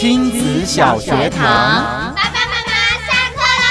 [0.00, 2.70] 亲子小学堂，爸爸妈妈
[3.04, 3.66] 下课喽！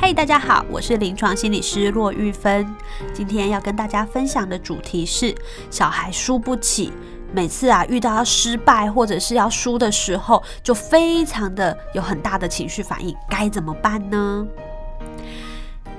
[0.00, 2.66] 嘿，大家好，我是临床心理师骆玉芬。
[3.14, 5.32] 今天要跟大家分享的主题是：
[5.70, 6.92] 小孩输不起，
[7.32, 14.44] 每次啊遇到要失败或者是要输的时候，就非常的有很大的情绪反应，该怎么办呢？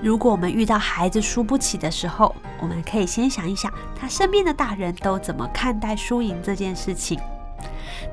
[0.01, 7.19] 如果我们遇到孩子输不起的时候，我们可以先想一想，他身边的大人都怎么看待输赢这件事情。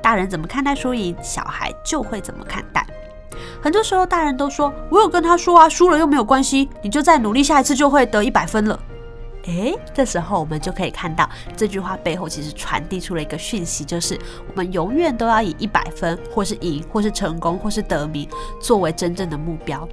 [0.01, 2.85] 大人怎么看待输赢，小孩就会怎么看待。
[3.61, 8.77] 很多时候，大人都说：“我有跟他说啊，输了又没有关系，你就再努力，下一次就会得一百分了。”
[9.47, 18.27] 诶，这时候我们就可以看到这句话背后其实传递出了一个讯息，就是我们永远都要以一百分，或是赢，或是成功，或是得名
[18.61, 19.87] 作为真正的目标。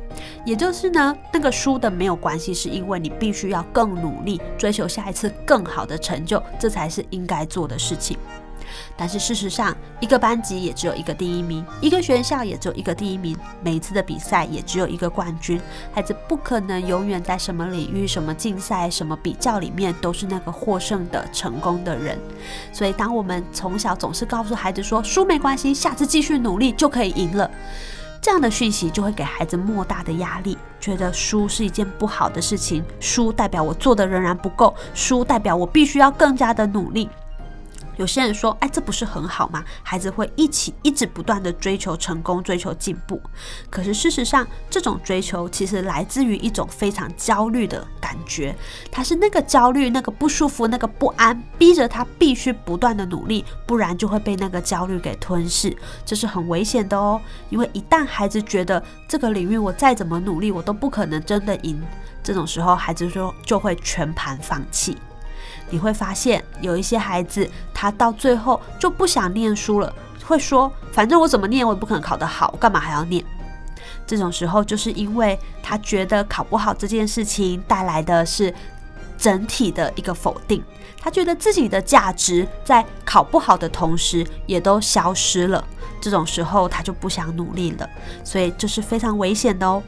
[0.45, 8.19] 也就是呢，那个输的没有关系，是因为你必须要更努力，追求下一次更好的成就，这才是应该做的事情。
[8.97, 15.61] 但是事实上，一个班级也只有一个第一名，一个学校也只有一个第一名，每一次的比赛也只有一个冠军。
[15.93, 22.19] 孩子不可能永远在什么领域、什么竞赛、什么比较里面都是那个获胜的成功的人。
[22.73, 27.51] 所以，当我们从小总是告诉孩子说输没关系，下次继续努力就可以赢了，
[28.21, 37.09] 这样的讯息就会给孩子莫大的压力，觉得输是一件不好的事情，输代表我做的仍然不够，输代表我必须要更加的努力。
[37.97, 39.65] 有些人说：“哎，这不是很好吗？
[39.83, 43.21] 孩子会一起一直不断地追求成功，追求进步。
[43.71, 48.55] 可是事实上，这种追求其实来自于一种非常焦虑的感觉。
[48.91, 55.77] 他是那个焦虑、那个不舒服、那个不安，逼着他必须不断地努力，不然就会被那个焦虑给吞噬。
[56.05, 57.21] 这是很危险的哦。
[57.51, 61.81] 因为一旦孩子觉得这个领域我再怎么努力，我都不可能真的赢，
[62.23, 64.97] 这种时候孩子就就会全盘放弃。”
[65.71, 69.93] 你会发现有一些孩子，他到最后就不想念书了，
[70.25, 73.25] 会说：“反正我怎么念，我也不可能考得好，我干嘛还要念？”
[74.07, 78.53] 这种时候，就是因为他觉得考不好这件事情带来的是
[79.17, 80.63] 整体的一个否定，
[81.01, 85.65] 他觉得自己的价值在考不好的同时也都消失了。
[86.01, 87.89] 这种时候，他就不想努力了，
[88.23, 89.83] 所以这是非常危险的哦。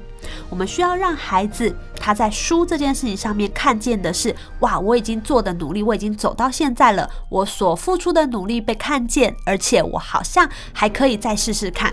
[0.49, 11.93] 我们需要让孩子他在输这件事情上面看见的是，哇，我已经做的努力，我已经走到现在了，我所付出的努力被看见，而且我好像还可以再试试看。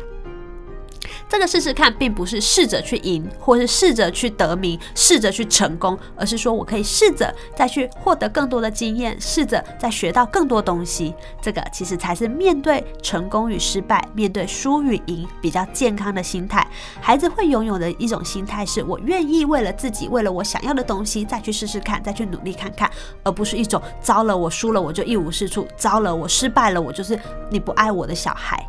[1.34, 11.12] 这个试试看，并不是试着去赢，或是试着去得名，试着去成功，而是说我可以试着再去获得更多的经验，试着再学到更多东西。
[11.42, 16.66] 这个其实才是面对成功与失败，面对输与赢比较健康的心态。
[17.02, 22.88] 孩子会拥有的一种心态是，我愿意为了自己，为了我想要的东西，再去试试看，再去努力看看，
[23.24, 27.20] 而不是一种糟了，我输了我就一无是处，糟了，我失败了，我就是
[27.50, 28.64] 你不爱我的小孩。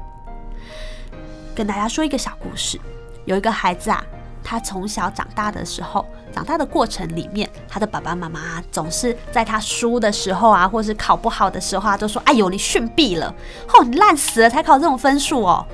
[1.54, 2.78] 跟大家说一个小故事，
[3.24, 4.04] 有一个孩子啊，
[4.42, 13.32] 他从小长大的时候，长大的过程里面，他的爸爸妈妈总是在他输的时候啊，或是考不好的时候啊，都说：“哎呦，你逊毙了，
[13.68, 15.64] 哦，你烂死了才考这种分数哦。”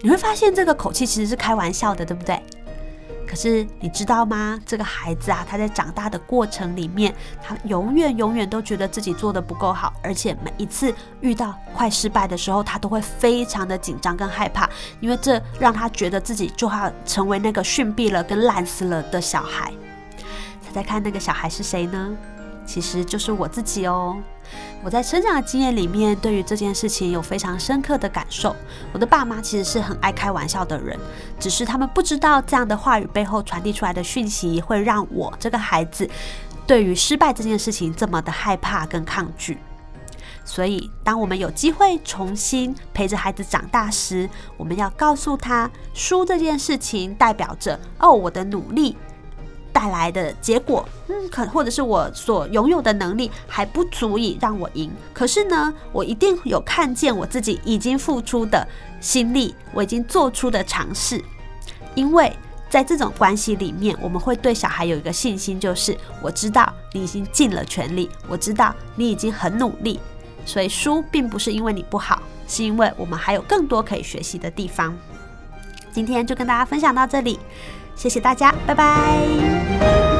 [0.00, 2.40] 你会发现这个口气其实是开玩笑的，对不对？
[3.28, 4.58] 可是你知道吗？
[4.64, 14.66] 这个孩子啊，他在长大的过程里面，他永远永远都觉得自己做的不够好，而且每一次遇到快失败的时候，他都会非常的紧张跟害怕，
[15.00, 19.70] 因为这让他觉得自己就要成为那个逊毙了跟烂死了的小孩。
[20.62, 22.16] 猜猜看，那个小孩是谁呢？
[22.68, 24.14] 其实就是我自己哦。
[24.84, 28.54] 我在成长的经验里面，对于这件事情有非常深刻的感受。
[28.92, 30.98] 我的爸妈其实是很爱开玩笑的人，
[31.40, 36.08] 只是他们不知道这样的话语背后传递出来的讯息，会让我这个孩子
[36.66, 39.56] 对于失败这件事情这么的害怕跟抗拒。
[40.44, 48.96] 所以，当我们有机会重新陪着孩子长大时，我们要告诉他，输这件事情代表着哦，我的努力。
[49.78, 54.90] 带来的结果，嗯，可或者是我所拥有的能力还不足以让我赢。
[55.14, 58.66] 可是呢，我一定有看见我自己已经付出的
[59.00, 61.22] 心力，我已经做出的尝试。
[61.94, 62.36] 因为
[62.68, 70.00] 在这种关系里面，我们会对小孩有一个信心，就是我知道你已经尽了全力，我知道你已经很努力，
[70.44, 74.92] 所以输并不是因为你不好，是因为我们还有更多可以学习的地方。
[75.92, 77.38] 今天就跟大家分享到这里。
[77.98, 80.17] 谢谢大家，拜拜。